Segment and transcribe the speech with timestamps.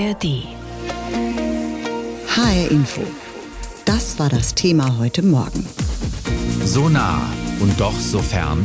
[0.00, 0.46] ARD.
[2.26, 3.02] HR Info.
[3.84, 5.66] Das war das Thema heute Morgen.
[6.64, 7.20] So nah
[7.60, 8.64] und doch so fern.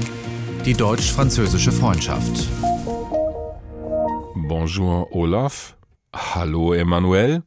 [0.65, 2.47] Die deutsch-französische Freundschaft.
[4.47, 5.75] Bonjour Olaf.
[6.13, 7.43] Hallo Emmanuel.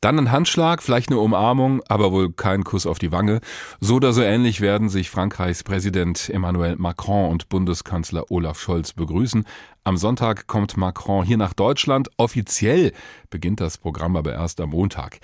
[0.00, 3.40] Dann ein Handschlag, vielleicht eine Umarmung, aber wohl kein Kuss auf die Wange.
[3.80, 9.44] So oder so ähnlich werden sich Frankreichs Präsident Emmanuel Macron und Bundeskanzler Olaf Scholz begrüßen.
[9.84, 12.10] Am Sonntag kommt Macron hier nach Deutschland.
[12.16, 12.92] Offiziell
[13.30, 15.20] beginnt das Programm aber erst am Montag.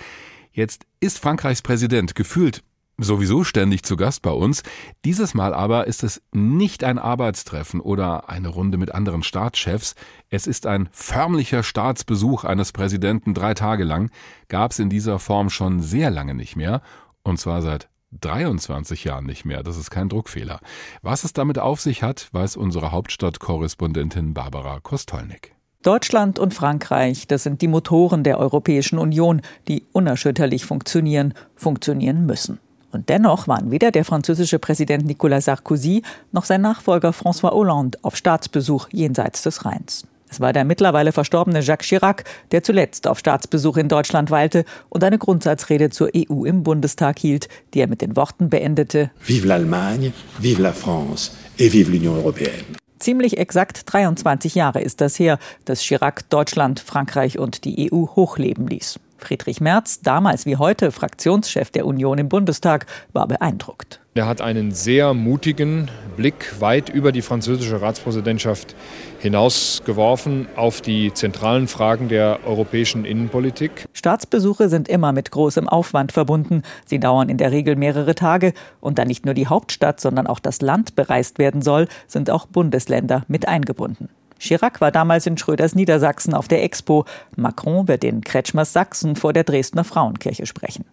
[0.52, 2.62] Jetzt ist Frankreichs Präsident gefühlt
[3.02, 4.62] sowieso ständig zu Gast bei uns.
[5.04, 9.94] Dieses Mal aber ist es nicht ein Arbeitstreffen oder eine Runde mit anderen Staatschefs.
[10.30, 14.10] Es ist ein förmlicher Staatsbesuch eines Präsidenten drei Tage lang.
[14.48, 16.82] Gab es in dieser Form schon sehr lange nicht mehr.
[17.22, 17.88] Und zwar seit
[18.20, 19.62] 23 Jahren nicht mehr.
[19.62, 20.60] Das ist kein Druckfehler.
[21.00, 25.54] Was es damit auf sich hat, weiß unsere Hauptstadtkorrespondentin Barbara Kostolnik.
[25.82, 32.60] Deutschland und Frankreich, das sind die Motoren der Europäischen Union, die unerschütterlich funktionieren, funktionieren müssen.
[32.92, 38.16] Und dennoch waren weder der französische Präsident Nicolas Sarkozy noch sein Nachfolger François Hollande auf
[38.16, 40.04] Staatsbesuch jenseits des Rheins.
[40.30, 45.04] Es war der mittlerweile verstorbene Jacques Chirac, der zuletzt auf Staatsbesuch in Deutschland weilte und
[45.04, 50.12] eine Grundsatzrede zur EU im Bundestag hielt, die er mit den Worten beendete: Vive l'Allemagne,
[50.38, 52.64] vive la France et vive l'Union européenne.
[52.98, 58.68] Ziemlich exakt 23 Jahre ist das her, dass Chirac Deutschland, Frankreich und die EU hochleben
[58.68, 59.00] ließ.
[59.22, 64.00] Friedrich Merz, damals wie heute Fraktionschef der Union im Bundestag, war beeindruckt.
[64.14, 68.74] Er hat einen sehr mutigen Blick weit über die französische Ratspräsidentschaft
[69.20, 73.86] hinausgeworfen auf die zentralen Fragen der europäischen Innenpolitik.
[73.94, 76.62] Staatsbesuche sind immer mit großem Aufwand verbunden.
[76.84, 78.52] Sie dauern in der Regel mehrere Tage.
[78.80, 82.44] Und da nicht nur die Hauptstadt, sondern auch das Land bereist werden soll, sind auch
[82.44, 84.10] Bundesländer mit eingebunden.
[84.42, 87.04] Chirac war damals in Schröders Niedersachsen auf der Expo.
[87.36, 90.84] Macron wird in Kretschmers Sachsen vor der Dresdner Frauenkirche sprechen.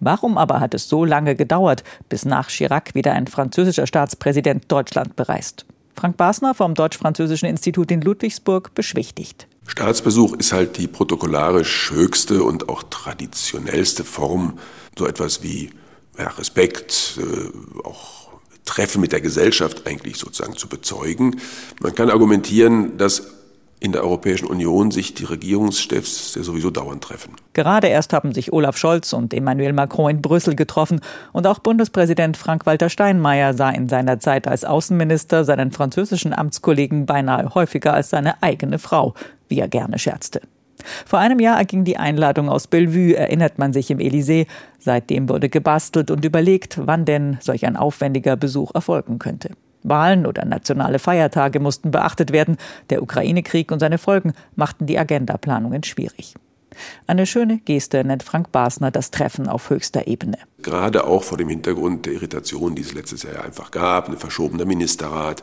[0.00, 5.14] Warum aber hat es so lange gedauert, bis nach Chirac wieder ein französischer Staatspräsident Deutschland
[5.14, 5.66] bereist?
[5.94, 9.46] Frank Basner vom Deutsch-Französischen Institut in Ludwigsburg beschwichtigt.
[9.66, 14.58] Staatsbesuch ist halt die protokollarisch höchste und auch traditionellste Form,
[14.98, 15.70] so etwas wie
[16.18, 18.15] ja, Respekt, äh, auch
[18.66, 21.40] Treffen mit der Gesellschaft eigentlich sozusagen zu bezeugen.
[21.80, 23.28] Man kann argumentieren, dass
[23.78, 27.36] in der Europäischen Union sich die Regierungschefs ja sowieso dauernd treffen.
[27.52, 31.00] Gerade erst haben sich Olaf Scholz und Emmanuel Macron in Brüssel getroffen
[31.32, 37.54] und auch Bundespräsident Frank-Walter Steinmeier sah in seiner Zeit als Außenminister seinen französischen Amtskollegen beinahe
[37.54, 39.14] häufiger als seine eigene Frau,
[39.48, 40.40] wie er gerne scherzte.
[41.04, 44.46] Vor einem Jahr erging die Einladung aus Bellevue, erinnert man sich im Élysée.
[44.78, 49.50] Seitdem wurde gebastelt und überlegt, wann denn solch ein aufwendiger Besuch erfolgen könnte.
[49.82, 52.56] Wahlen oder nationale Feiertage mussten beachtet werden.
[52.90, 56.34] Der Ukraine-Krieg und seine Folgen machten die Agendaplanungen schwierig.
[57.06, 60.38] Eine schöne Geste nennt Frank Basner das Treffen auf höchster Ebene.
[60.60, 64.64] Gerade auch vor dem Hintergrund der Irritation, die es letztes Jahr einfach gab, ein verschobener
[64.64, 65.42] Ministerrat.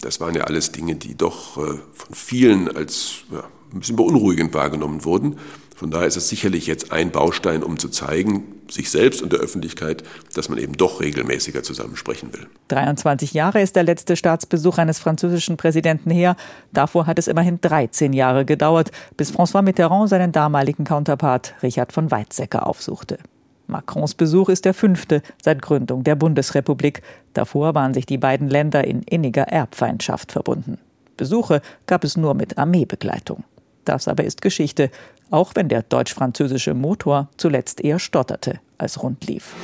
[0.00, 4.54] Das waren ja alles Dinge, die doch äh, von vielen als ja, ein bisschen beunruhigend
[4.54, 5.36] wahrgenommen wurden.
[5.76, 9.40] Von daher ist es sicherlich jetzt ein Baustein, um zu zeigen, sich selbst und der
[9.40, 10.04] Öffentlichkeit,
[10.34, 12.46] dass man eben doch regelmäßiger zusammen sprechen will.
[12.68, 16.36] 23 Jahre ist der letzte Staatsbesuch eines französischen Präsidenten her.
[16.72, 22.10] Davor hat es immerhin 13 Jahre gedauert, bis François Mitterrand seinen damaligen Counterpart Richard von
[22.10, 23.18] Weizsäcker aufsuchte.
[23.66, 27.02] Macrons Besuch ist der fünfte seit Gründung der Bundesrepublik.
[27.32, 30.78] Davor waren sich die beiden Länder in inniger Erbfeindschaft verbunden.
[31.16, 33.44] Besuche gab es nur mit Armeebegleitung.
[33.84, 34.90] Das aber ist Geschichte,
[35.30, 39.54] auch wenn der deutsch-französische Motor zuletzt eher stotterte als rund lief.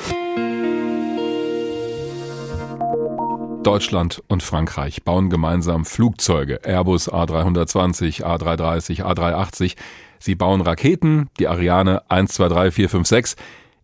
[3.63, 9.75] Deutschland und Frankreich bauen gemeinsam Flugzeuge, Airbus A320, A330, A380.
[10.21, 13.37] Sie bauen Raketen, die Ariane 1, 2, 3, 4, 5, 6.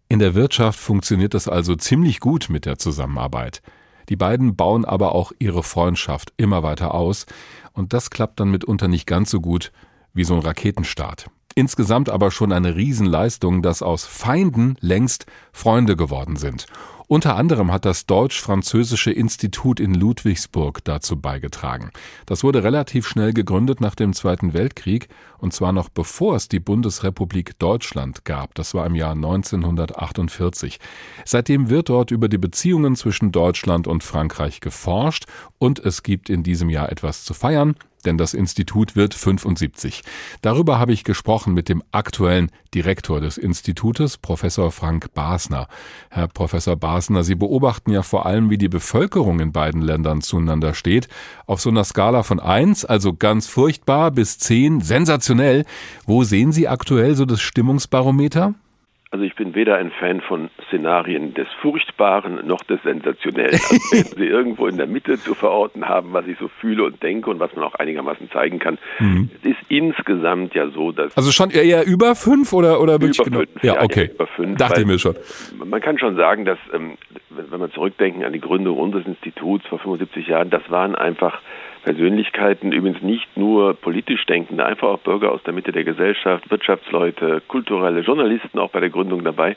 [0.09, 3.61] In der Wirtschaft funktioniert das also ziemlich gut mit der Zusammenarbeit.
[4.09, 7.27] Die beiden bauen aber auch ihre Freundschaft immer weiter aus
[7.73, 9.73] und das klappt dann mitunter nicht ganz so gut
[10.15, 11.27] wie so ein Raketenstart.
[11.55, 16.67] Insgesamt aber schon eine Riesenleistung, dass aus Feinden längst Freunde geworden sind.
[17.09, 21.91] Unter anderem hat das Deutsch-Französische Institut in Ludwigsburg dazu beigetragen.
[22.25, 26.59] Das wurde relativ schnell gegründet nach dem Zweiten Weltkrieg, und zwar noch bevor es die
[26.59, 28.55] Bundesrepublik Deutschland gab.
[28.55, 30.81] Das war im Jahr 1948.
[31.27, 35.27] Seitdem wird dort über die Beziehungen zwischen Deutschland und Frankreich geforscht,
[35.59, 37.77] und es gibt in diesem Jahr etwas zu feiern.
[38.05, 40.03] Denn das Institut wird 75.
[40.41, 45.69] Darüber habe ich gesprochen mit dem aktuellen Direktor des Institutes, Professor Frank Basner.
[46.11, 50.75] Herr Professor Basner, Sie beobachten ja vor allem, wie die Bevölkerung in beiden Ländern zueinander
[50.75, 51.09] steht.
[51.47, 55.65] Auf so einer Skala von eins, also ganz furchtbar, bis zehn, sensationell.
[56.07, 58.55] Wo sehen Sie aktuell so das Stimmungsbarometer?
[59.13, 63.53] Also ich bin weder ein Fan von Szenarien des Furchtbaren noch des Sensationellen.
[63.53, 67.03] Also wenn Sie irgendwo in der Mitte zu verorten haben, was ich so fühle und
[67.03, 68.79] denke und was man auch einigermaßen zeigen kann.
[69.01, 69.29] Mhm.
[69.43, 71.15] Es ist insgesamt ja so, dass...
[71.15, 73.41] Also schon eher über fünf oder, oder über genau?
[73.41, 74.09] fünf, ja, okay.
[74.15, 75.15] über fünf, Dachte ich mir schon.
[75.63, 76.97] Man kann schon sagen, dass, ähm,
[77.29, 81.43] wenn man zurückdenken an die Gründung unseres Instituts vor 75 Jahren, das waren einfach
[81.83, 87.43] Persönlichkeiten, übrigens nicht nur politisch denkende, einfach auch Bürger aus der Mitte der Gesellschaft, Wirtschaftsleute,
[87.49, 89.57] kulturelle Journalisten auch bei der Gründung dabei,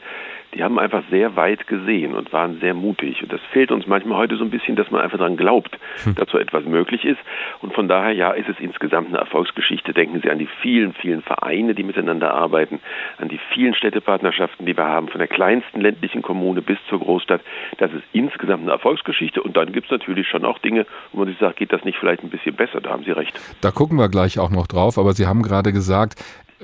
[0.55, 3.21] die haben einfach sehr weit gesehen und waren sehr mutig.
[3.21, 6.15] Und das fehlt uns manchmal heute so ein bisschen, dass man einfach daran glaubt, hm.
[6.15, 7.19] dass so etwas möglich ist.
[7.61, 9.93] Und von daher, ja, ist es insgesamt eine Erfolgsgeschichte.
[9.93, 12.79] Denken Sie an die vielen, vielen Vereine, die miteinander arbeiten,
[13.17, 17.41] an die vielen Städtepartnerschaften, die wir haben, von der kleinsten ländlichen Kommune bis zur Großstadt.
[17.77, 19.43] Das ist insgesamt eine Erfolgsgeschichte.
[19.43, 21.97] Und dann gibt es natürlich schon auch Dinge, wo man sich sagt, geht das nicht
[21.97, 22.81] vielleicht ein bisschen besser?
[22.81, 23.39] Da haben Sie recht.
[23.61, 24.97] Da gucken wir gleich auch noch drauf.
[24.97, 26.23] Aber Sie haben gerade gesagt,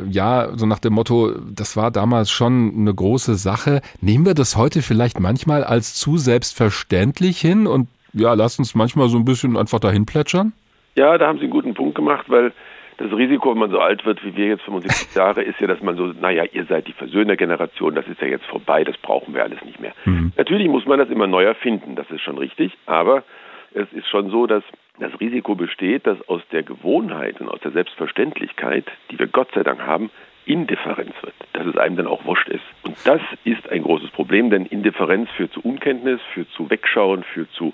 [0.10, 3.82] ja, so nach dem Motto, das war damals schon eine große Sache.
[4.00, 9.10] Nehmen wir das heute vielleicht manchmal als zu selbstverständlich hin und ja, lass uns manchmal
[9.10, 10.54] so ein bisschen einfach dahin plätschern?
[10.96, 12.52] Ja, da haben Sie einen guten Punkt gemacht, weil
[12.98, 15.82] das Risiko, wenn man so alt wird wie wir jetzt 75 Jahre, ist ja, dass
[15.82, 19.44] man so, naja, ihr seid die Versöhnergeneration, das ist ja jetzt vorbei, das brauchen wir
[19.44, 19.94] alles nicht mehr.
[20.06, 20.34] Mhm.
[20.38, 23.24] Natürlich muss man das immer neu erfinden, das ist schon richtig, aber
[23.74, 24.64] es ist schon so, dass
[25.00, 29.64] das Risiko besteht, dass aus der Gewohnheit und aus der Selbstverständlichkeit, die wir Gott sei
[29.64, 30.10] Dank haben,
[30.46, 32.64] Indifferenz wird, dass es einem dann auch wurscht ist.
[32.84, 37.52] Und das ist ein großes Problem, denn Indifferenz führt zu Unkenntnis, führt zu Wegschauen, führt
[37.52, 37.74] zu,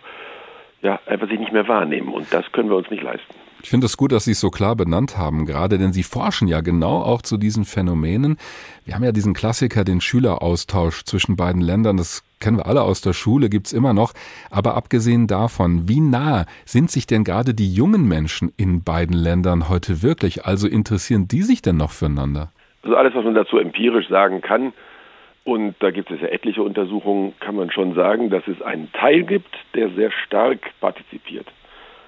[0.82, 2.10] ja, einfach sich nicht mehr wahrnehmen.
[2.10, 3.34] Und das können wir uns nicht leisten.
[3.64, 6.48] Ich finde es gut, dass Sie es so klar benannt haben, gerade denn Sie forschen
[6.48, 8.38] ja genau auch zu diesen Phänomenen.
[8.86, 11.98] Wir haben ja diesen Klassiker, den Schüleraustausch zwischen beiden Ländern.
[11.98, 14.14] Das kennen wir alle aus der Schule, gibt's immer noch.
[14.50, 19.70] Aber abgesehen davon, wie nah sind sich denn gerade die jungen Menschen in beiden Ländern
[19.70, 20.46] heute wirklich?
[20.46, 22.52] Also interessieren die sich denn noch füreinander?
[22.84, 24.74] Also alles, was man dazu empirisch sagen kann,
[25.48, 29.24] und da gibt es ja etliche Untersuchungen, kann man schon sagen, dass es einen Teil
[29.24, 31.48] gibt, der sehr stark partizipiert.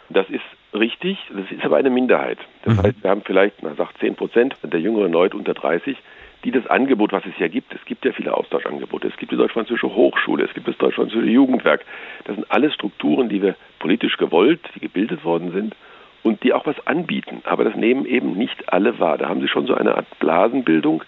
[0.09, 0.43] Das ist
[0.73, 2.37] richtig, das ist aber eine Minderheit.
[2.63, 2.83] Das mhm.
[2.83, 5.95] heißt, wir haben vielleicht, man sagt 10 Prozent der jüngeren Leute unter 30,
[6.43, 9.37] die das Angebot, was es ja gibt, es gibt ja viele Austauschangebote, es gibt die
[9.37, 11.85] Deutsch-Französische Hochschule, es gibt das Deutsch-Französische Jugendwerk.
[12.25, 15.75] Das sind alles Strukturen, die wir politisch gewollt, die gebildet worden sind
[16.23, 17.41] und die auch was anbieten.
[17.43, 19.17] Aber das nehmen eben nicht alle wahr.
[19.17, 21.03] Da haben sie schon so eine Art Blasenbildung,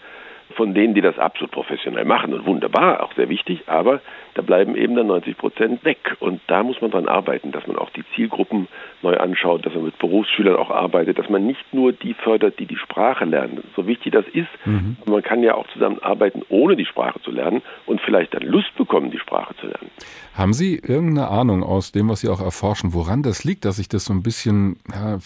[0.51, 4.01] von denen, die das absolut professionell machen und wunderbar, auch sehr wichtig, aber
[4.33, 6.15] da bleiben eben dann 90 Prozent weg.
[6.19, 8.67] Und da muss man dran arbeiten, dass man auch die Zielgruppen
[9.01, 12.65] neu anschaut, dass man mit Berufsschülern auch arbeitet, dass man nicht nur die fördert, die
[12.65, 13.63] die Sprache lernen.
[13.75, 14.97] So wichtig das ist, mhm.
[15.05, 19.11] man kann ja auch zusammenarbeiten, ohne die Sprache zu lernen und vielleicht dann Lust bekommen,
[19.11, 19.89] die Sprache zu lernen.
[20.33, 23.89] Haben Sie irgendeine Ahnung aus dem, was Sie auch erforschen, woran das liegt, dass sich
[23.89, 25.17] das so ein bisschen ja,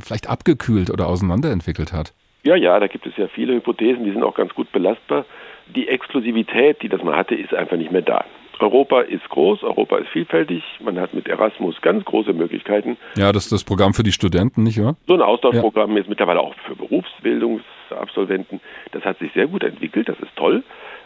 [0.00, 2.14] vielleicht abgekühlt oder auseinanderentwickelt hat?
[2.44, 5.24] Ja, ja, da gibt es ja viele Hypothesen, die sind auch ganz gut belastbar.
[5.74, 8.24] Die Exklusivität, die das mal hatte, ist einfach nicht mehr da.
[8.60, 10.62] Europa ist groß, Europa ist vielfältig.
[10.80, 12.96] Man hat mit Erasmus ganz große Möglichkeiten.
[13.16, 14.96] Ja, das ist das Programm für die Studenten, nicht wahr?
[15.06, 16.02] So ein Austauschprogramm ja.
[16.02, 18.60] ist mittlerweile auch für Berufsbildungsabsolventen.
[18.92, 20.62] Das hat sich sehr gut entwickelt, das ist toll.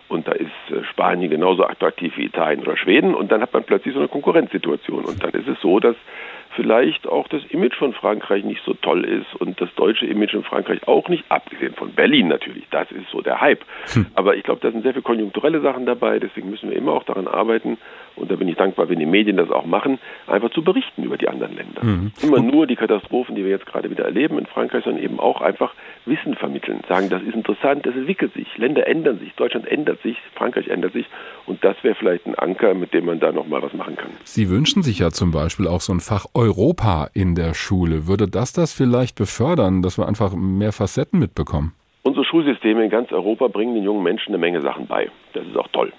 [0.08, 3.14] Und da ist äh, Spanien genauso attraktiv wie Italien oder Schweden.
[3.14, 5.05] Und dann hat man plötzlich so eine Konkurrenzsituation.
[5.05, 5.96] Und dann ist es so, dass
[6.58, 10.43] vielleicht auch das Image von Frankreich nicht so toll ist und das deutsche Image in
[10.43, 12.65] Frankreich auch nicht, abgesehen von Berlin natürlich.
[12.72, 13.65] Das ist so der Hype.
[13.93, 14.06] Hm.
[14.15, 17.05] Aber ich glaube, da sind sehr viele konjunkturelle Sachen dabei, deswegen müssen wir immer auch
[17.05, 17.79] daran arbeiten,
[18.19, 21.17] und da bin ich dankbar, wenn die Medien das auch machen, einfach zu berichten über
[21.17, 21.84] die anderen Länder.
[21.84, 22.12] Mhm.
[22.22, 25.41] Immer nur die Katastrophen, die wir jetzt gerade wieder erleben in Frankreich, sondern eben auch
[25.41, 25.72] einfach
[26.05, 26.81] Wissen vermitteln.
[26.88, 28.46] Sagen, das ist interessant, das entwickelt sich.
[28.58, 31.06] Länder ändern sich, Deutschland ändert sich, Frankreich ändert sich.
[31.46, 34.10] Und das wäre vielleicht ein Anker, mit dem man da nochmal was machen kann.
[34.24, 38.06] Sie wünschen sich ja zum Beispiel auch so ein Fach Europa in der Schule.
[38.06, 41.74] Würde das das vielleicht befördern, dass wir einfach mehr Facetten mitbekommen?
[42.05, 45.10] Unsere Schulsysteme in ganz Europa bringen den jungen Menschen eine Menge Sachen bei.
[45.34, 45.93] Das ist auch toll.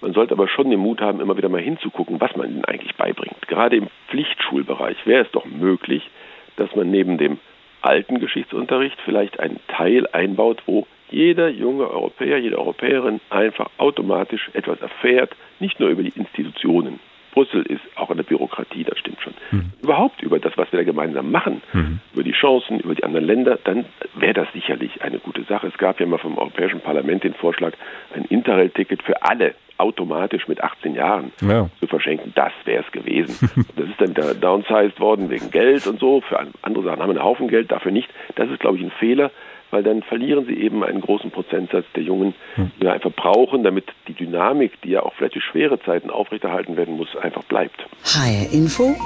[0.00, 2.94] Man sollte aber schon den Mut haben, immer wieder mal hinzugucken, was man ihnen eigentlich
[2.94, 3.48] beibringt.
[3.48, 6.08] Gerade im Pflichtschulbereich wäre es doch möglich,
[6.56, 7.38] dass man neben dem
[7.82, 14.80] alten Geschichtsunterricht vielleicht einen Teil einbaut, wo jeder junge Europäer, jede Europäerin einfach automatisch etwas
[14.80, 17.00] erfährt, nicht nur über die Institutionen,
[17.36, 19.72] Brüssel ist, auch in der Bürokratie, das stimmt schon, mhm.
[19.82, 22.00] überhaupt über das, was wir da gemeinsam machen, mhm.
[22.14, 25.66] über die Chancen, über die anderen Länder, dann wäre das sicherlich eine gute Sache.
[25.66, 27.74] Es gab ja mal vom Europäischen Parlament den Vorschlag,
[28.14, 31.68] ein Interrail-Ticket für alle automatisch mit 18 Jahren ja.
[31.78, 32.32] zu verschenken.
[32.34, 33.50] Das wäre es gewesen.
[33.76, 36.22] das ist dann wieder downsized worden wegen Geld und so.
[36.22, 38.08] Für andere Sachen haben wir einen Haufen Geld, dafür nicht.
[38.36, 39.30] Das ist, glaube ich, ein Fehler
[39.76, 42.70] weil dann verlieren sie eben einen großen Prozentsatz der Jungen, hm.
[42.76, 46.78] die wir einfach brauchen, damit die Dynamik, die ja auch vielleicht durch schwere Zeiten aufrechterhalten
[46.78, 47.76] werden muss, einfach bleibt.
[48.02, 48.96] HR Info,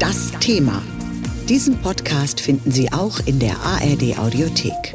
[0.00, 0.80] das Thema.
[1.46, 4.94] Diesen Podcast finden Sie auch in der ARD Audiothek.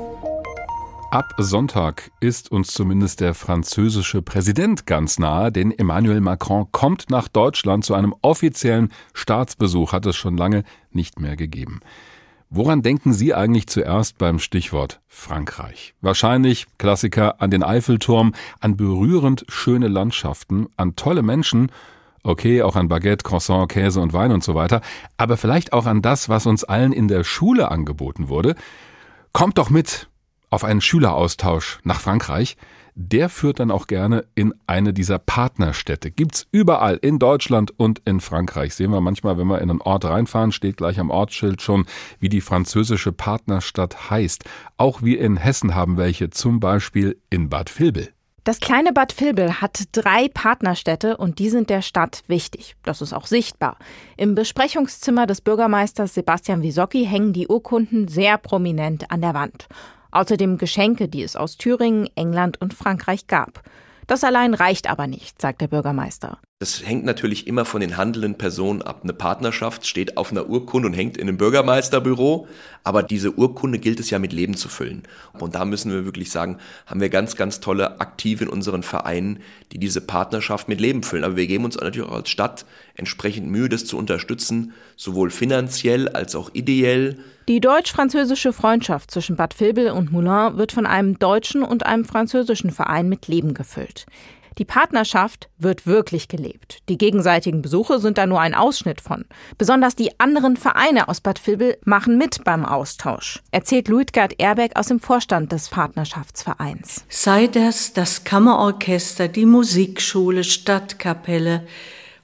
[1.11, 7.27] Ab Sonntag ist uns zumindest der französische Präsident ganz nahe, denn Emmanuel Macron kommt nach
[7.27, 11.81] Deutschland zu einem offiziellen Staatsbesuch, hat es schon lange nicht mehr gegeben.
[12.49, 15.95] Woran denken Sie eigentlich zuerst beim Stichwort Frankreich?
[16.01, 21.71] Wahrscheinlich Klassiker an den Eiffelturm, an berührend schöne Landschaften, an tolle Menschen,
[22.23, 24.81] okay, auch an Baguette, Croissant, Käse und Wein und so weiter,
[25.17, 28.55] aber vielleicht auch an das, was uns allen in der Schule angeboten wurde.
[29.33, 30.07] Kommt doch mit
[30.49, 32.57] auf einen Schüleraustausch nach Frankreich
[32.95, 36.11] der führt dann auch gerne in eine dieser Partnerstädte.
[36.11, 38.73] Gibt's überall in Deutschland und in Frankreich.
[38.73, 41.85] Sehen wir manchmal, wenn wir in einen Ort reinfahren, steht gleich am Ortsschild schon,
[42.19, 44.45] wie die französische Partnerstadt heißt.
[44.77, 48.09] Auch wir in Hessen haben welche, zum Beispiel in Bad Vilbel.
[48.45, 52.75] Das kleine Bad Vilbel hat drei Partnerstädte und die sind der Stadt wichtig.
[52.83, 53.77] Das ist auch sichtbar.
[54.17, 59.67] Im Besprechungszimmer des Bürgermeisters Sebastian Wisocki hängen die Urkunden sehr prominent an der Wand.
[60.11, 63.63] Außerdem Geschenke, die es aus Thüringen, England und Frankreich gab.
[64.07, 66.39] Das allein reicht aber nicht, sagt der Bürgermeister.
[66.59, 69.01] Das hängt natürlich immer von den handelnden Personen ab.
[69.03, 72.47] Eine Partnerschaft steht auf einer Urkunde und hängt in einem Bürgermeisterbüro,
[72.85, 75.03] aber diese Urkunde gilt es ja mit Leben zu füllen.
[75.37, 79.39] Und da müssen wir wirklich sagen, haben wir ganz, ganz tolle Aktive in unseren Vereinen,
[79.73, 81.25] die diese Partnerschaft mit Leben füllen.
[81.25, 86.07] Aber wir geben uns natürlich auch als Stadt entsprechend Mühe, das zu unterstützen, sowohl finanziell
[86.07, 87.17] als auch ideell.
[87.49, 92.71] Die deutsch-französische Freundschaft zwischen Bad Vilbel und Moulin wird von einem deutschen und einem französischen
[92.71, 94.05] Verein mit Leben gefüllt.
[94.57, 96.79] Die Partnerschaft wird wirklich gelebt.
[96.87, 99.25] Die gegenseitigen Besuche sind da nur ein Ausschnitt von.
[99.57, 104.87] Besonders die anderen Vereine aus Bad Vilbel machen mit beim Austausch, erzählt Luitgard Erbeck aus
[104.87, 107.03] dem Vorstand des Partnerschaftsvereins.
[107.09, 111.67] Sei das das Kammerorchester, die Musikschule, Stadtkapelle,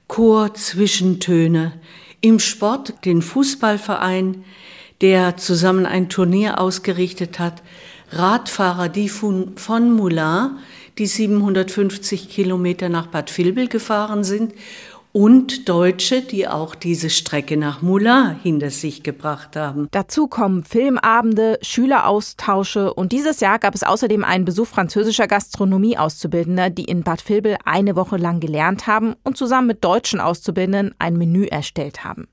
[0.08, 1.72] Chor, Zwischentöne,
[2.22, 4.44] im Sport den Fußballverein,
[5.02, 7.62] der zusammen ein Turnier ausgerichtet hat,
[8.10, 10.58] Radfahrer, die von, von Moulin,
[11.02, 14.54] die 750 Kilometer nach Bad Vilbel gefahren sind,
[15.14, 19.88] und Deutsche, die auch diese Strecke nach Moulin hinter sich gebracht haben.
[19.90, 26.84] Dazu kommen Filmabende, Schüleraustausche und dieses Jahr gab es außerdem einen Besuch französischer Gastronomie-Auszubildender, die
[26.84, 31.44] in Bad Vilbel eine Woche lang gelernt haben und zusammen mit deutschen Auszubildenden ein Menü
[31.44, 32.26] erstellt haben.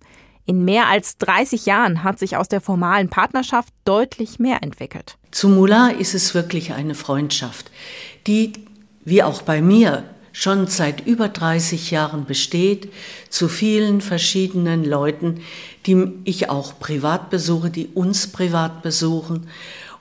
[0.46, 5.18] In mehr als 30 Jahren hat sich aus der formalen Partnerschaft deutlich mehr entwickelt.
[5.32, 7.70] Zu Moulin ist es wirklich eine Freundschaft,
[8.30, 8.54] die,
[9.04, 12.94] wie auch bei mir, schon seit über 30 Jahren besteht,
[13.30, 15.42] zu vielen verschiedenen Leuten,
[15.86, 19.48] die ich auch privat besuche, die uns privat besuchen.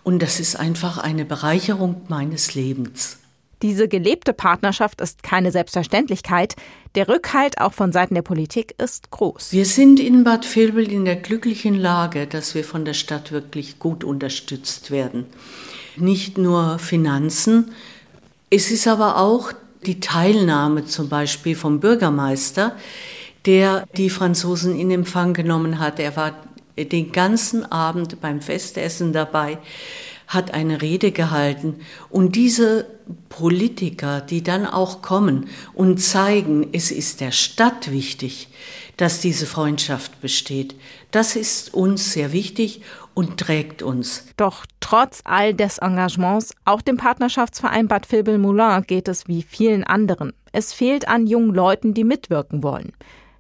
[0.04, 3.18] Und das ist einfach eine Bereicherung meines Lebens.
[3.62, 6.54] Diese gelebte Partnerschaft ist keine Selbstverständlichkeit.
[6.94, 9.52] Der Rückhalt auch von Seiten der Politik ist groß.
[9.52, 13.80] Wir sind in Bad Vilbel in der glücklichen Lage, dass wir von der Stadt wirklich
[13.80, 15.26] gut unterstützt werden.
[15.96, 17.72] Nicht nur Finanzen,
[18.50, 19.52] es ist aber auch
[19.84, 22.76] die Teilnahme zum Beispiel vom Bürgermeister,
[23.46, 26.00] der die Franzosen in Empfang genommen hat.
[26.00, 26.34] Er war
[26.76, 29.58] den ganzen Abend beim Festessen dabei
[30.28, 31.80] hat eine Rede gehalten.
[32.10, 32.86] Und diese
[33.30, 38.48] Politiker, die dann auch kommen und zeigen, es ist der Stadt wichtig,
[38.98, 40.74] dass diese Freundschaft besteht,
[41.10, 42.82] das ist uns sehr wichtig
[43.14, 44.26] und trägt uns.
[44.36, 50.34] Doch trotz all des Engagements, auch dem Partnerschaftsverein Bad Vilbel-Moulin geht es wie vielen anderen.
[50.52, 52.92] Es fehlt an jungen Leuten, die mitwirken wollen.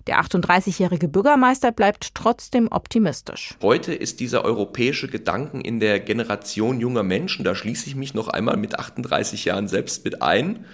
[0.08, 3.54] Der 38-jährige Bürgermeister bleibt trotzdem optimistisch.
[3.60, 8.28] Heute ist dieser europäische Gedanken in der Generation junger Menschen, da schließe ich mich noch
[8.28, 10.64] einmal mit 38 Jahren selbst mit ein,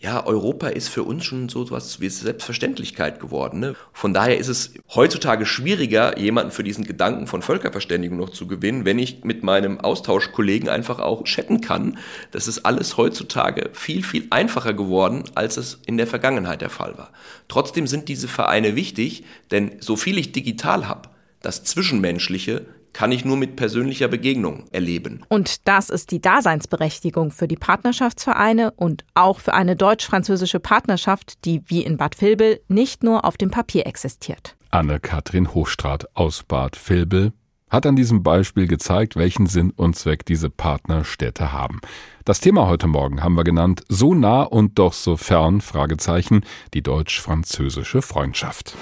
[0.00, 3.58] ja, Europa ist für uns schon so etwas wie Selbstverständlichkeit geworden.
[3.58, 3.74] Ne?
[3.92, 8.84] Von daher ist es heutzutage schwieriger, jemanden für diesen Gedanken von Völkerverständigung noch zu gewinnen,
[8.84, 11.98] wenn ich mit meinem Austauschkollegen einfach auch chatten kann.
[12.30, 16.96] Das ist alles heutzutage viel, viel einfacher geworden, als es in der Vergangenheit der Fall
[16.96, 17.10] war.
[17.48, 21.08] Trotzdem sind diese Vereine wichtig, denn so viel ich digital habe,
[21.42, 25.22] das Zwischenmenschliche kann ich nur mit persönlicher Begegnung erleben.
[25.28, 31.62] Und das ist die Daseinsberechtigung für die Partnerschaftsvereine und auch für eine deutsch-französische Partnerschaft, die
[31.66, 34.56] wie in Bad Vilbel nicht nur auf dem Papier existiert.
[34.70, 37.32] Anne-Kathrin Hochstrat aus Bad Vilbel
[37.70, 41.80] hat an diesem Beispiel gezeigt, welchen Sinn und Zweck diese Partnerstädte haben.
[42.24, 46.82] Das Thema heute Morgen haben wir genannt, so nah und doch so fern, Fragezeichen, die
[46.82, 48.74] deutsch-französische Freundschaft.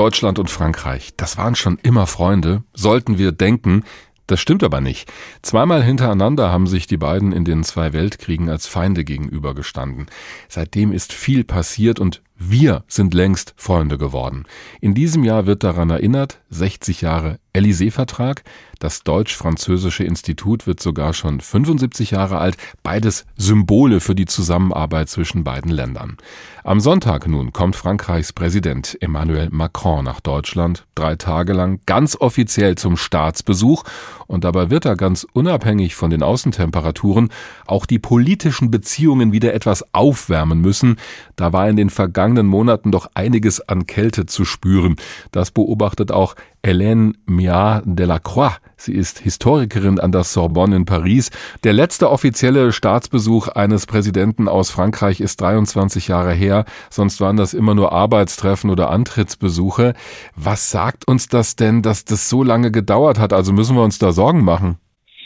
[0.00, 3.84] Deutschland und Frankreich, das waren schon immer Freunde, sollten wir denken,
[4.26, 5.12] das stimmt aber nicht.
[5.42, 10.06] Zweimal hintereinander haben sich die beiden in den zwei Weltkriegen als Feinde gegenübergestanden.
[10.48, 14.46] Seitdem ist viel passiert und wir sind längst Freunde geworden.
[14.80, 18.42] In diesem Jahr wird daran erinnert, 60 Jahre Élysée-Vertrag.
[18.78, 22.56] Das Deutsch-Französische Institut wird sogar schon 75 Jahre alt.
[22.82, 26.16] Beides Symbole für die Zusammenarbeit zwischen beiden Ländern.
[26.64, 30.86] Am Sonntag nun kommt Frankreichs Präsident Emmanuel Macron nach Deutschland.
[30.94, 33.84] Drei Tage lang ganz offiziell zum Staatsbesuch.
[34.26, 37.30] Und dabei wird er ganz unabhängig von den Außentemperaturen
[37.66, 40.96] auch die politischen Beziehungen wieder etwas aufwärmen müssen.
[41.36, 44.96] Da war in den vergangenen Monaten doch einiges an Kälte zu spüren.
[45.32, 48.52] Das beobachtet auch Hélène Miard Delacroix.
[48.76, 51.30] Sie ist Historikerin an der Sorbonne in Paris.
[51.64, 56.64] Der letzte offizielle Staatsbesuch eines Präsidenten aus Frankreich ist 23 Jahre her.
[56.90, 59.94] Sonst waren das immer nur Arbeitstreffen oder Antrittsbesuche.
[60.36, 63.32] Was sagt uns das denn, dass das so lange gedauert hat?
[63.32, 64.78] Also müssen wir uns da Sorgen machen?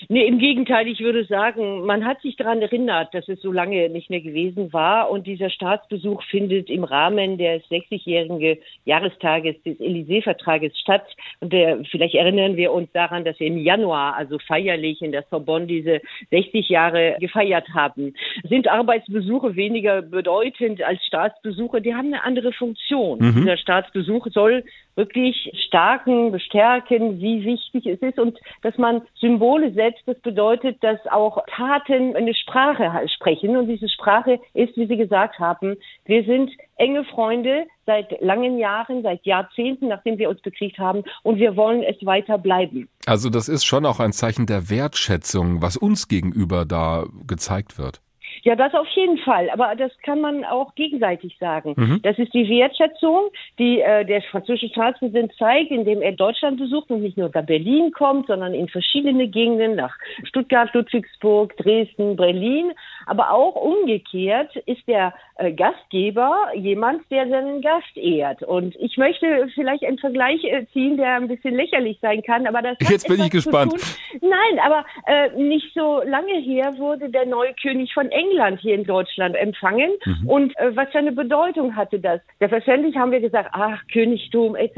[0.08, 3.88] Nee, im Gegenteil, ich würde sagen, man hat sich daran erinnert, dass es so lange
[3.88, 5.10] nicht mehr gewesen war.
[5.10, 11.06] Und dieser Staatsbesuch findet im Rahmen des 60-jährigen Jahrestages des Élysée-Vertrages statt.
[11.40, 15.24] Und der, vielleicht erinnern wir uns daran, dass wir im Januar, also feierlich in der
[15.30, 18.14] Sorbonne, diese 60 Jahre gefeiert haben.
[18.48, 21.80] Sind Arbeitsbesuche weniger bedeutend als Staatsbesuche?
[21.80, 23.18] Die haben eine andere Funktion.
[23.18, 23.34] Mhm.
[23.36, 24.64] Dieser Staatsbesuch soll
[24.96, 29.93] wirklich starken, bestärken, wie wichtig es ist und dass man Symbole setzt.
[30.06, 35.38] Das bedeutet, dass auch Taten eine Sprache sprechen und diese Sprache ist, wie Sie gesagt
[35.38, 41.04] haben, wir sind enge Freunde seit langen Jahren, seit Jahrzehnten, nachdem wir uns bekriegt haben
[41.22, 42.88] und wir wollen es weiter bleiben.
[43.06, 48.00] Also das ist schon auch ein Zeichen der Wertschätzung, was uns gegenüber da gezeigt wird.
[48.44, 49.48] Ja, das auf jeden Fall.
[49.48, 51.74] Aber das kann man auch gegenseitig sagen.
[51.76, 52.00] Mhm.
[52.02, 57.00] Das ist die Wertschätzung, die äh, der französische Staatspräsident zeigt, indem er Deutschland besucht und
[57.00, 62.72] nicht nur nach Berlin kommt, sondern in verschiedene Gegenden, nach Stuttgart, Ludwigsburg, Dresden, Berlin.
[63.06, 68.42] Aber auch umgekehrt ist der äh, Gastgeber jemand, der seinen Gast ehrt.
[68.42, 72.60] Und ich möchte vielleicht einen Vergleich äh, ziehen, der ein bisschen lächerlich sein kann, aber
[72.60, 73.74] das Jetzt bin ich gespannt.
[74.20, 78.74] Nein, aber äh, nicht so lange her wurde der neue König von England England hier
[78.74, 79.90] in Deutschland empfangen.
[80.04, 80.28] Mhm.
[80.28, 82.20] Und äh, was für eine Bedeutung hatte das?
[82.38, 84.76] Selbstverständlich haben wir gesagt, ach, Königtum etc.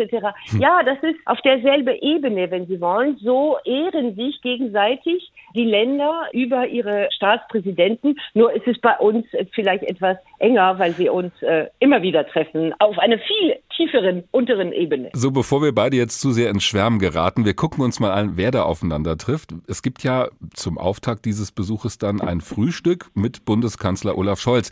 [0.52, 0.60] Mhm.
[0.60, 3.16] Ja, das ist auf derselbe Ebene, wenn Sie wollen.
[3.22, 8.18] So ehren sich gegenseitig die Länder über ihre Staatspräsidenten.
[8.34, 12.74] Nur ist es bei uns vielleicht etwas enger, weil wir uns äh, immer wieder treffen
[12.78, 15.10] auf einer viel tieferen, unteren Ebene.
[15.12, 18.32] So, bevor wir beide jetzt zu sehr ins Schwärmen geraten, wir gucken uns mal an,
[18.36, 19.54] wer da aufeinander trifft.
[19.66, 24.68] Es gibt ja zum Auftakt dieses Besuches dann ein Frühstück mit Bundeskanzler Olaf Scholz.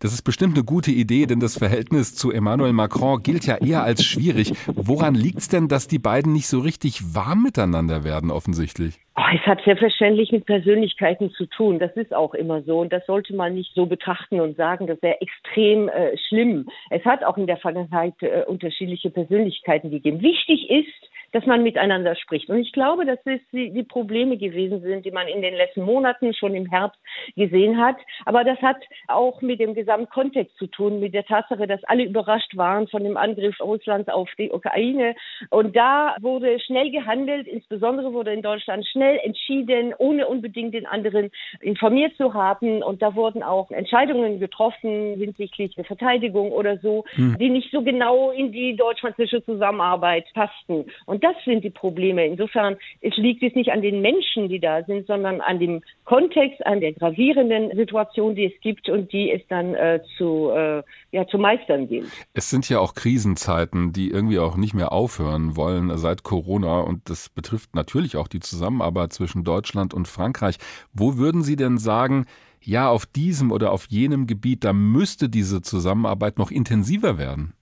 [0.00, 3.82] Das ist bestimmt eine gute Idee, denn das Verhältnis zu Emmanuel Macron gilt ja eher
[3.82, 4.52] als schwierig.
[4.66, 9.05] Woran liegt es denn, dass die beiden nicht so richtig warm miteinander werden, offensichtlich?
[9.18, 11.78] Oh, es hat selbstverständlich mit Persönlichkeiten zu tun.
[11.78, 12.80] Das ist auch immer so.
[12.80, 16.68] Und das sollte man nicht so betrachten und sagen, das wäre extrem äh, schlimm.
[16.90, 20.20] Es hat auch in der Vergangenheit äh, unterschiedliche Persönlichkeiten gegeben.
[20.20, 22.50] Wichtig ist, dass man miteinander spricht.
[22.50, 25.82] Und ich glaube, dass es die, die, Probleme gewesen sind, die man in den letzten
[25.82, 27.00] Monaten schon im Herbst
[27.36, 27.96] gesehen hat.
[28.26, 32.56] Aber das hat auch mit dem Gesamtkontext zu tun, mit der Tatsache, dass alle überrascht
[32.56, 35.14] waren von dem Angriff Russlands auf die Ukraine.
[35.50, 37.46] Und da wurde schnell gehandelt.
[37.46, 42.82] Insbesondere wurde in Deutschland schnell entschieden, ohne unbedingt den anderen informiert zu haben.
[42.82, 47.36] Und da wurden auch Entscheidungen getroffen hinsichtlich der Verteidigung oder so, hm.
[47.38, 50.86] die nicht so genau in die deutsch-französische Zusammenarbeit passten.
[51.06, 52.26] Und das sind die Probleme.
[52.26, 56.64] Insofern es liegt es nicht an den Menschen, die da sind, sondern an dem Kontext,
[56.66, 61.26] an der gravierenden Situation, die es gibt und die es dann äh, zu, äh, ja,
[61.26, 62.10] zu meistern gilt.
[62.34, 67.08] Es sind ja auch Krisenzeiten, die irgendwie auch nicht mehr aufhören wollen seit Corona und
[67.10, 70.56] das betrifft natürlich auch die Zusammenarbeit zwischen Deutschland und Frankreich.
[70.92, 72.26] Wo würden Sie denn sagen,
[72.62, 77.52] ja, auf diesem oder auf jenem Gebiet, da müsste diese Zusammenarbeit noch intensiver werden?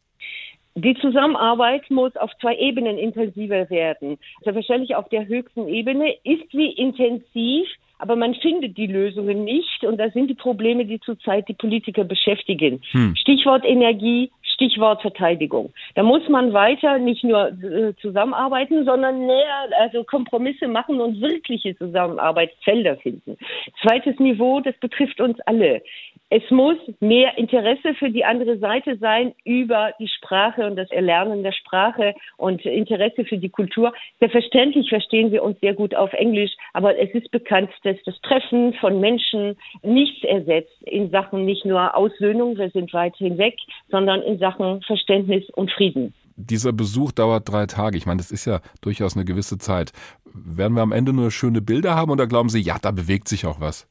[0.76, 4.18] Die Zusammenarbeit muss auf zwei Ebenen intensiver werden.
[4.42, 7.68] Selbstverständlich auf der höchsten Ebene ist sie intensiv,
[7.98, 12.02] aber man findet die Lösungen nicht und das sind die Probleme, die zurzeit die Politiker
[12.02, 12.82] beschäftigen.
[12.90, 13.14] Hm.
[13.14, 15.72] Stichwort Energie, Stichwort Verteidigung.
[15.94, 21.76] Da muss man weiter nicht nur äh, zusammenarbeiten, sondern näher, also Kompromisse machen und wirkliche
[21.76, 23.36] Zusammenarbeitsfelder finden.
[23.82, 25.82] Zweites Niveau, das betrifft uns alle.
[26.36, 31.44] Es muss mehr Interesse für die andere Seite sein über die Sprache und das Erlernen
[31.44, 33.92] der Sprache und Interesse für die Kultur.
[34.18, 38.74] Selbstverständlich verstehen wir uns sehr gut auf Englisch, aber es ist bekannt, dass das Treffen
[38.80, 43.54] von Menschen nichts ersetzt in Sachen nicht nur Aussöhnung, wir sind weit hinweg,
[43.88, 46.14] sondern in Sachen Verständnis und Frieden.
[46.34, 47.96] Dieser Besuch dauert drei Tage.
[47.96, 49.92] Ich meine, das ist ja durchaus eine gewisse Zeit.
[50.24, 53.46] Werden wir am Ende nur schöne Bilder haben oder glauben Sie, ja, da bewegt sich
[53.46, 53.86] auch was?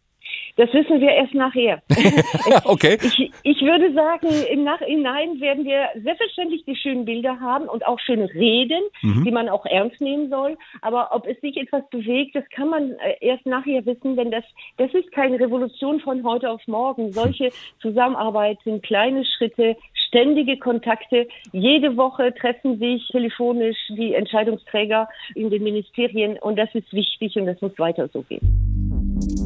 [0.55, 1.81] Das wissen wir erst nachher.
[2.65, 2.97] okay.
[3.01, 7.99] Ich, ich würde sagen, im Nachhinein werden wir selbstverständlich die schönen Bilder haben und auch
[7.99, 9.23] schöne Reden, mhm.
[9.23, 10.57] die man auch ernst nehmen soll.
[10.81, 14.43] Aber ob es sich etwas bewegt, das kann man äh, erst nachher wissen, denn das,
[14.77, 17.11] das ist keine Revolution von heute auf morgen.
[17.11, 17.49] Solche
[17.81, 19.75] Zusammenarbeit sind kleine Schritte,
[20.07, 21.27] ständige Kontakte.
[21.51, 27.47] Jede Woche treffen sich telefonisch die Entscheidungsträger in den Ministerien und das ist wichtig und
[27.47, 28.82] das muss weiter so gehen.